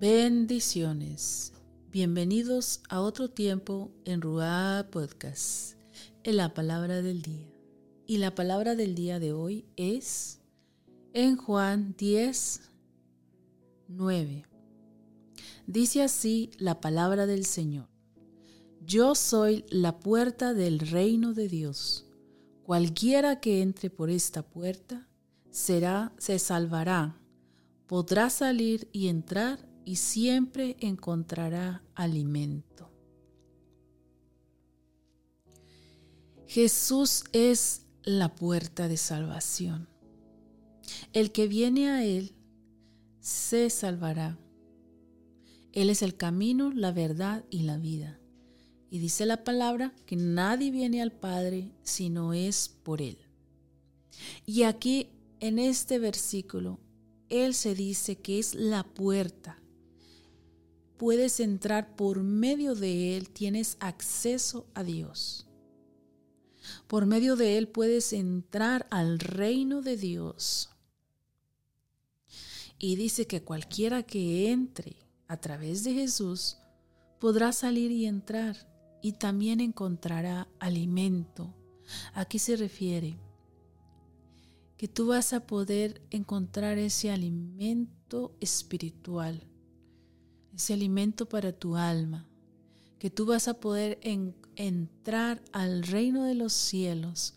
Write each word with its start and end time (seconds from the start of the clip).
Bendiciones. 0.00 1.52
Bienvenidos 1.92 2.80
a 2.88 3.02
otro 3.02 3.28
tiempo 3.28 3.90
en 4.06 4.22
Ruá 4.22 4.88
Podcast, 4.90 5.76
en 6.24 6.38
la 6.38 6.54
palabra 6.54 7.02
del 7.02 7.20
día. 7.20 7.52
Y 8.06 8.16
la 8.16 8.34
palabra 8.34 8.76
del 8.76 8.94
día 8.94 9.20
de 9.20 9.34
hoy 9.34 9.66
es 9.76 10.40
en 11.12 11.36
Juan 11.36 11.94
10, 11.98 12.62
9. 13.88 14.46
Dice 15.66 16.02
así 16.02 16.50
la 16.56 16.80
palabra 16.80 17.26
del 17.26 17.44
Señor. 17.44 17.90
Yo 18.80 19.14
soy 19.14 19.66
la 19.68 20.00
puerta 20.00 20.54
del 20.54 20.78
reino 20.78 21.34
de 21.34 21.46
Dios. 21.46 22.06
Cualquiera 22.62 23.38
que 23.40 23.60
entre 23.60 23.90
por 23.90 24.08
esta 24.08 24.40
puerta 24.40 25.06
será, 25.50 26.14
se 26.16 26.38
salvará, 26.38 27.20
podrá 27.86 28.30
salir 28.30 28.88
y 28.92 29.08
entrar 29.08 29.68
y 29.90 29.96
siempre 29.96 30.76
encontrará 30.78 31.82
alimento. 31.96 32.92
Jesús 36.46 37.24
es 37.32 37.86
la 38.04 38.32
puerta 38.36 38.86
de 38.86 38.96
salvación. 38.96 39.88
El 41.12 41.32
que 41.32 41.48
viene 41.48 41.90
a 41.90 42.04
Él 42.04 42.36
se 43.18 43.68
salvará. 43.68 44.38
Él 45.72 45.90
es 45.90 46.02
el 46.02 46.16
camino, 46.16 46.70
la 46.70 46.92
verdad 46.92 47.44
y 47.50 47.62
la 47.62 47.76
vida. 47.76 48.20
Y 48.90 49.00
dice 49.00 49.26
la 49.26 49.42
palabra 49.42 49.92
que 50.06 50.14
nadie 50.14 50.70
viene 50.70 51.02
al 51.02 51.10
Padre 51.10 51.72
si 51.82 52.10
no 52.10 52.32
es 52.32 52.68
por 52.68 53.02
Él. 53.02 53.18
Y 54.46 54.62
aquí 54.62 55.08
en 55.40 55.58
este 55.58 55.98
versículo, 55.98 56.78
Él 57.28 57.54
se 57.54 57.74
dice 57.74 58.14
que 58.14 58.38
es 58.38 58.54
la 58.54 58.84
puerta 58.84 59.59
puedes 61.00 61.40
entrar 61.40 61.96
por 61.96 62.22
medio 62.22 62.74
de 62.74 63.16
Él, 63.16 63.30
tienes 63.30 63.78
acceso 63.80 64.66
a 64.74 64.84
Dios. 64.84 65.46
Por 66.88 67.06
medio 67.06 67.36
de 67.36 67.56
Él 67.56 67.68
puedes 67.68 68.12
entrar 68.12 68.86
al 68.90 69.18
reino 69.18 69.80
de 69.80 69.96
Dios. 69.96 70.68
Y 72.78 72.96
dice 72.96 73.26
que 73.26 73.42
cualquiera 73.42 74.02
que 74.02 74.50
entre 74.50 74.98
a 75.26 75.38
través 75.38 75.84
de 75.84 75.94
Jesús 75.94 76.58
podrá 77.18 77.52
salir 77.52 77.90
y 77.90 78.04
entrar 78.04 78.68
y 79.00 79.12
también 79.12 79.60
encontrará 79.60 80.48
alimento. 80.58 81.54
¿A 82.12 82.26
qué 82.26 82.38
se 82.38 82.56
refiere? 82.56 83.18
Que 84.76 84.86
tú 84.86 85.06
vas 85.06 85.32
a 85.32 85.46
poder 85.46 86.02
encontrar 86.10 86.76
ese 86.76 87.10
alimento 87.10 88.36
espiritual 88.38 89.49
ese 90.60 90.74
alimento 90.74 91.26
para 91.26 91.52
tu 91.52 91.74
alma, 91.74 92.28
que 92.98 93.08
tú 93.08 93.24
vas 93.24 93.48
a 93.48 93.54
poder 93.54 93.98
entrar 94.56 95.42
al 95.52 95.82
reino 95.82 96.24
de 96.24 96.34
los 96.34 96.52
cielos, 96.52 97.34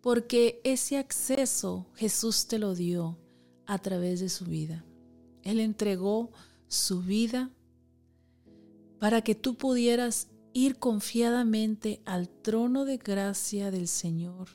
porque 0.00 0.60
ese 0.64 0.98
acceso 0.98 1.86
Jesús 1.94 2.48
te 2.48 2.58
lo 2.58 2.74
dio 2.74 3.16
a 3.64 3.78
través 3.78 4.18
de 4.18 4.28
su 4.28 4.44
vida. 4.44 4.84
Él 5.44 5.60
entregó 5.60 6.32
su 6.66 7.00
vida 7.00 7.52
para 8.98 9.22
que 9.22 9.36
tú 9.36 9.54
pudieras 9.54 10.26
ir 10.52 10.80
confiadamente 10.80 12.02
al 12.04 12.28
trono 12.28 12.84
de 12.84 12.96
gracia 12.96 13.70
del 13.70 13.86
Señor 13.86 14.48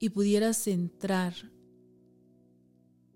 y 0.00 0.08
pudieras 0.08 0.66
entrar. 0.66 1.34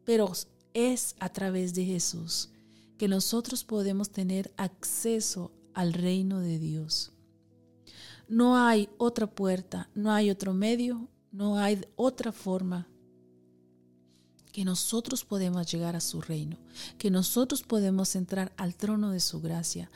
Pero 0.04 0.30
es 0.74 1.16
a 1.18 1.28
través 1.30 1.74
de 1.74 1.84
Jesús 1.86 2.53
que 2.98 3.08
nosotros 3.08 3.64
podemos 3.64 4.10
tener 4.10 4.52
acceso 4.56 5.52
al 5.74 5.92
reino 5.92 6.40
de 6.40 6.58
Dios. 6.58 7.12
No 8.28 8.56
hay 8.56 8.88
otra 8.96 9.26
puerta, 9.26 9.90
no 9.94 10.12
hay 10.12 10.30
otro 10.30 10.54
medio, 10.54 11.08
no 11.30 11.58
hay 11.58 11.80
otra 11.96 12.32
forma 12.32 12.88
que 14.52 14.64
nosotros 14.64 15.24
podemos 15.24 15.70
llegar 15.70 15.96
a 15.96 16.00
su 16.00 16.20
reino, 16.20 16.58
que 16.96 17.10
nosotros 17.10 17.64
podemos 17.64 18.14
entrar 18.14 18.52
al 18.56 18.76
trono 18.76 19.10
de 19.10 19.18
su 19.18 19.40
gracia. 19.40 19.90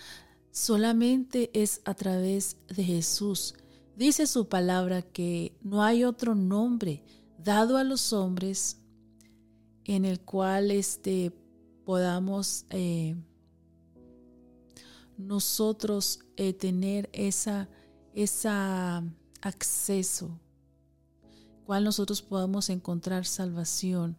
Solamente 0.51 1.51
es 1.55 1.81
a 1.85 1.95
través 1.95 2.57
de 2.67 2.83
Jesús. 2.83 3.55
Dice 3.97 4.27
su 4.27 4.49
palabra 4.49 5.03
que 5.03 5.57
no 5.63 5.85
hay 5.85 6.03
otro 6.03 6.35
nombre 6.35 7.05
dado 7.39 7.77
a 7.77 7.85
los 7.85 8.13
hombres 8.13 8.79
en 9.85 10.05
el 10.05 10.21
cual 10.21 10.73
este 10.73 11.33
podamos 11.89 12.67
eh, 12.69 13.17
nosotros 15.17 16.21
eh, 16.37 16.53
tener 16.53 17.09
esa, 17.15 17.67
esa 18.13 19.03
acceso, 19.41 20.39
cual 21.65 21.85
nosotros 21.85 22.21
podamos 22.21 22.69
encontrar 22.69 23.25
salvación. 23.25 24.19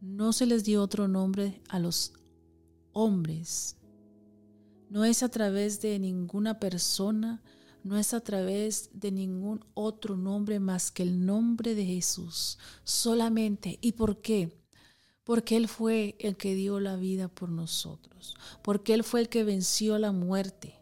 No 0.00 0.32
se 0.32 0.46
les 0.46 0.62
dio 0.62 0.80
otro 0.80 1.08
nombre 1.08 1.60
a 1.68 1.80
los 1.80 2.12
hombres. 2.92 3.76
No 4.88 5.04
es 5.04 5.24
a 5.24 5.28
través 5.28 5.80
de 5.80 5.98
ninguna 5.98 6.60
persona, 6.60 7.42
no 7.82 7.98
es 7.98 8.14
a 8.14 8.20
través 8.20 8.90
de 8.92 9.10
ningún 9.10 9.64
otro 9.74 10.16
nombre 10.16 10.60
más 10.60 10.92
que 10.92 11.02
el 11.02 11.26
nombre 11.26 11.74
de 11.74 11.84
Jesús. 11.84 12.58
Solamente. 12.84 13.76
¿Y 13.80 13.90
por 13.90 14.20
qué? 14.20 14.56
Porque 15.28 15.58
Él 15.58 15.68
fue 15.68 16.16
el 16.20 16.38
que 16.38 16.54
dio 16.54 16.80
la 16.80 16.96
vida 16.96 17.28
por 17.28 17.50
nosotros, 17.50 18.34
porque 18.62 18.94
Él 18.94 19.04
fue 19.04 19.20
el 19.20 19.28
que 19.28 19.44
venció 19.44 19.98
la 19.98 20.10
muerte, 20.10 20.80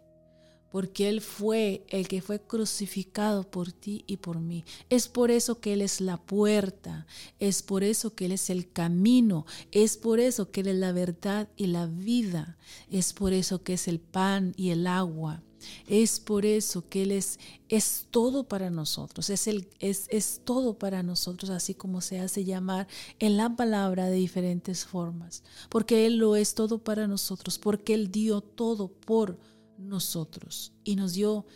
porque 0.70 1.08
Él 1.08 1.20
fue 1.20 1.84
el 1.88 2.06
que 2.06 2.22
fue 2.22 2.40
crucificado 2.40 3.50
por 3.50 3.72
ti 3.72 4.04
y 4.06 4.18
por 4.18 4.38
mí. 4.38 4.64
Es 4.88 5.08
por 5.08 5.32
eso 5.32 5.58
que 5.58 5.72
Él 5.72 5.82
es 5.82 6.00
la 6.00 6.16
puerta, 6.16 7.08
es 7.40 7.64
por 7.64 7.82
eso 7.82 8.14
que 8.14 8.26
Él 8.26 8.32
es 8.32 8.48
el 8.48 8.70
camino, 8.70 9.46
es 9.72 9.96
por 9.96 10.20
eso 10.20 10.52
que 10.52 10.60
Él 10.60 10.68
es 10.68 10.76
la 10.76 10.92
verdad 10.92 11.48
y 11.56 11.66
la 11.66 11.86
vida, 11.86 12.56
es 12.88 13.14
por 13.14 13.32
eso 13.32 13.64
que 13.64 13.72
es 13.72 13.88
el 13.88 13.98
pan 13.98 14.54
y 14.56 14.70
el 14.70 14.86
agua. 14.86 15.42
Es 15.86 16.20
por 16.20 16.44
eso 16.44 16.88
que 16.88 17.02
Él 17.02 17.12
es, 17.12 17.38
es 17.68 18.06
todo 18.10 18.44
para 18.48 18.70
nosotros, 18.70 19.30
es, 19.30 19.46
el, 19.46 19.68
es, 19.78 20.06
es 20.10 20.40
todo 20.44 20.78
para 20.78 21.02
nosotros, 21.02 21.50
así 21.50 21.74
como 21.74 22.00
se 22.00 22.20
hace 22.20 22.44
llamar 22.44 22.88
en 23.18 23.36
la 23.36 23.54
palabra 23.56 24.06
de 24.06 24.16
diferentes 24.16 24.84
formas, 24.84 25.42
porque 25.68 26.06
Él 26.06 26.16
lo 26.16 26.36
es 26.36 26.54
todo 26.54 26.78
para 26.78 27.06
nosotros, 27.06 27.58
porque 27.58 27.94
Él 27.94 28.10
dio 28.10 28.40
todo 28.40 28.88
por 28.88 29.38
nosotros 29.78 30.72
y 30.84 30.96
nos 30.96 31.12
dio, 31.14 31.46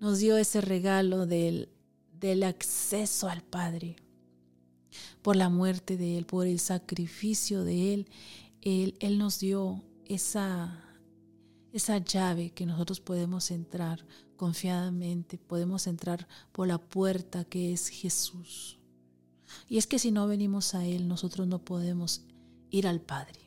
nos 0.00 0.18
dio 0.18 0.36
ese 0.36 0.60
regalo 0.60 1.26
del, 1.26 1.68
del 2.20 2.42
acceso 2.42 3.28
al 3.28 3.42
Padre, 3.42 3.96
por 5.22 5.36
la 5.36 5.48
muerte 5.48 5.96
de 5.96 6.18
Él, 6.18 6.26
por 6.26 6.46
el 6.46 6.60
sacrificio 6.60 7.64
de 7.64 7.94
Él, 7.94 8.08
Él, 8.60 8.94
Él 9.00 9.18
nos 9.18 9.40
dio 9.40 9.82
esa 10.06 10.83
esa 11.74 11.98
llave 11.98 12.50
que 12.50 12.66
nosotros 12.66 13.00
podemos 13.00 13.50
entrar 13.50 14.06
confiadamente, 14.36 15.38
podemos 15.38 15.88
entrar 15.88 16.28
por 16.52 16.68
la 16.68 16.78
puerta 16.78 17.44
que 17.44 17.72
es 17.72 17.88
Jesús. 17.88 18.78
Y 19.68 19.78
es 19.78 19.88
que 19.88 19.98
si 19.98 20.12
no 20.12 20.28
venimos 20.28 20.76
a 20.76 20.86
Él, 20.86 21.08
nosotros 21.08 21.48
no 21.48 21.64
podemos 21.64 22.22
ir 22.70 22.86
al 22.86 23.00
Padre. 23.00 23.40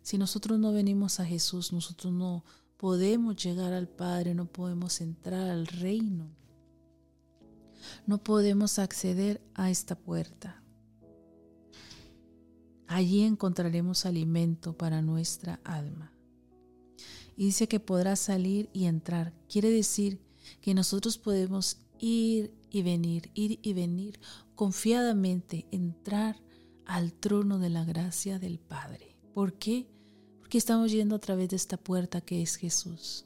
Si 0.00 0.16
nosotros 0.16 0.60
no 0.60 0.72
venimos 0.72 1.18
a 1.18 1.24
Jesús, 1.24 1.72
nosotros 1.72 2.12
no 2.12 2.44
podemos 2.76 3.34
llegar 3.34 3.72
al 3.72 3.88
Padre, 3.88 4.32
no 4.36 4.46
podemos 4.46 5.00
entrar 5.00 5.50
al 5.50 5.66
reino. 5.66 6.30
No 8.06 8.18
podemos 8.18 8.78
acceder 8.78 9.42
a 9.54 9.70
esta 9.70 9.96
puerta. 9.96 10.62
Allí 12.86 13.22
encontraremos 13.22 14.06
alimento 14.06 14.72
para 14.72 15.02
nuestra 15.02 15.58
alma 15.64 16.12
y 17.40 17.46
dice 17.46 17.68
que 17.68 17.80
podrá 17.80 18.16
salir 18.16 18.68
y 18.74 18.84
entrar. 18.84 19.32
Quiere 19.48 19.70
decir 19.70 20.20
que 20.60 20.74
nosotros 20.74 21.16
podemos 21.16 21.78
ir 21.98 22.52
y 22.70 22.82
venir, 22.82 23.30
ir 23.32 23.58
y 23.62 23.72
venir 23.72 24.20
confiadamente, 24.54 25.66
entrar 25.70 26.36
al 26.84 27.14
trono 27.14 27.58
de 27.58 27.70
la 27.70 27.82
gracia 27.86 28.38
del 28.38 28.58
Padre. 28.58 29.16
¿Por 29.32 29.54
qué? 29.54 29.88
Porque 30.38 30.58
estamos 30.58 30.92
yendo 30.92 31.16
a 31.16 31.18
través 31.18 31.48
de 31.48 31.56
esta 31.56 31.78
puerta 31.78 32.20
que 32.20 32.42
es 32.42 32.56
Jesús. 32.56 33.24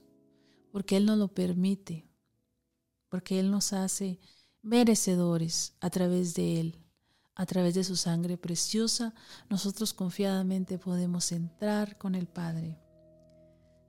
Porque 0.70 0.96
Él 0.96 1.06
nos 1.06 1.18
lo 1.18 1.26
permite. 1.26 2.08
Porque 3.08 3.40
Él 3.40 3.50
nos 3.50 3.72
hace 3.72 4.20
merecedores 4.62 5.74
a 5.80 5.90
través 5.90 6.34
de 6.34 6.60
Él. 6.60 6.78
A 7.34 7.46
través 7.46 7.74
de 7.74 7.82
su 7.82 7.96
sangre 7.96 8.36
preciosa, 8.36 9.12
nosotros 9.50 9.92
confiadamente 9.92 10.78
podemos 10.78 11.32
entrar 11.32 11.98
con 11.98 12.14
el 12.14 12.28
Padre 12.28 12.78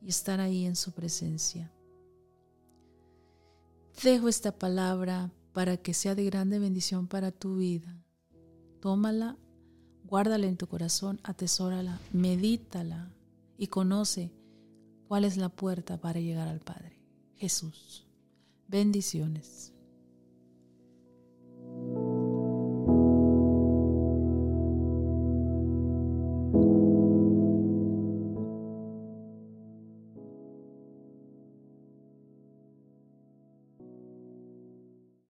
y 0.06 0.10
estar 0.10 0.40
ahí 0.40 0.66
en 0.66 0.75
su 0.75 0.92
presencia. 0.92 1.72
Dejo 4.04 4.30
esta 4.30 4.52
palabra 4.52 5.31
para 5.52 5.78
que 5.78 5.94
sea 5.94 6.13
de 6.13 6.25
grande 6.25 6.60
bendición 6.60 7.07
para 7.07 7.31
tu 7.31 7.57
vida. 7.57 8.04
Tómala, 8.81 9.38
guárdala 10.04 10.46
en 10.46 10.57
tu 10.57 10.68
corazón, 10.68 11.19
atesórala, 11.24 12.00
medítala 12.13 13.12
y 13.57 13.68
conoce 13.68 14.31
cuál 15.07 15.25
es 15.25 15.38
la 15.38 15.50
puerta 15.50 16.00
para 16.00 16.19
llegar 16.19 16.48
al 16.48 16.60
Padre. 16.60 17.02
Jesús. 17.36 18.06
Bendiciones. 18.68 19.75